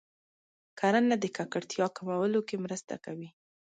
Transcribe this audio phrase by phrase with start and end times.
[0.79, 3.29] کرنه د ککړتیا کمولو کې مرسته کوي.